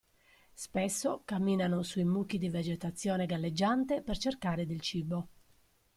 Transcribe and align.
Spesso 0.55 1.21
camminano 1.25 1.83
sui 1.83 2.05
mucchi 2.05 2.39
di 2.39 2.49
vegetazione 2.49 3.27
galleggiante 3.27 4.01
per 4.01 4.17
cercare 4.17 4.65
del 4.65 4.81
cibo. 4.81 5.27